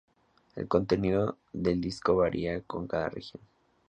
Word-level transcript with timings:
El 0.55 0.67
contenido 0.67 1.37
del 1.53 1.79
disco 1.79 2.15
varía 2.15 2.61
con 2.61 2.87
cada 2.87 3.07
región. 3.09 3.43